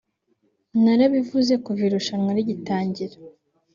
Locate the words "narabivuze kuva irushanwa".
0.83-2.31